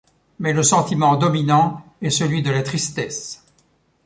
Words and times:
Mais 0.39 0.51
le 0.51 0.63
sentiment 0.63 1.15
dominant 1.15 1.85
est 2.01 2.09
celui 2.09 2.41
de 2.41 2.49
la 2.49 2.63
tristesse. 2.63 3.45